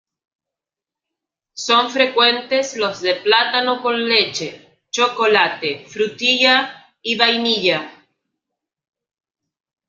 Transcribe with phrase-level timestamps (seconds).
[1.53, 8.03] Son frecuentes los de plátano con leche, chocolate, frutilla y vainilla.